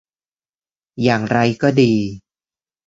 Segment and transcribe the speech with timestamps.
[1.03, 1.93] อย่างไรก็ดี